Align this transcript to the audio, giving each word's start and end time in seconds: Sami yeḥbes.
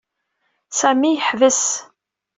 Sami 0.79 1.09
yeḥbes. 1.11 1.63